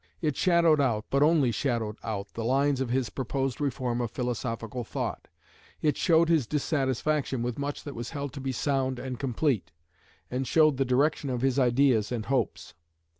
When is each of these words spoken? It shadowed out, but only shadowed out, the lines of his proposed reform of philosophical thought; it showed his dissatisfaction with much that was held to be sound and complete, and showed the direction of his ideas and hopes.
It 0.19 0.35
shadowed 0.35 0.81
out, 0.81 1.05
but 1.11 1.21
only 1.21 1.51
shadowed 1.51 1.95
out, 2.03 2.33
the 2.33 2.43
lines 2.43 2.81
of 2.81 2.89
his 2.89 3.11
proposed 3.11 3.61
reform 3.61 4.01
of 4.01 4.09
philosophical 4.09 4.83
thought; 4.83 5.27
it 5.79 5.95
showed 5.95 6.27
his 6.27 6.47
dissatisfaction 6.47 7.43
with 7.43 7.59
much 7.59 7.83
that 7.83 7.93
was 7.93 8.09
held 8.09 8.33
to 8.33 8.41
be 8.41 8.51
sound 8.51 8.97
and 8.97 9.19
complete, 9.19 9.71
and 10.31 10.47
showed 10.47 10.77
the 10.77 10.85
direction 10.85 11.29
of 11.29 11.41
his 11.41 11.59
ideas 11.59 12.11
and 12.11 12.25
hopes. 12.25 12.73